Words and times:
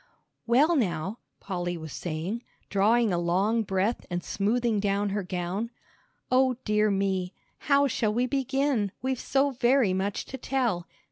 "Well, 0.47 0.75
now," 0.75 1.19
Polly 1.39 1.77
was 1.77 1.93
saying, 1.93 2.41
drawing 2.71 3.13
a 3.13 3.19
long 3.19 3.61
breath 3.61 4.03
and 4.09 4.23
smoothing 4.23 4.79
down 4.79 5.09
her 5.09 5.21
gown; 5.21 5.69
"O 6.31 6.55
dear 6.65 6.89
me! 6.89 7.35
How 7.59 7.85
shall 7.85 8.11
we 8.11 8.25
begin, 8.25 8.91
we've 9.03 9.19
so 9.19 9.51
very 9.51 9.93
much 9.93 10.25
to 10.25 10.39
tell? 10.39 10.87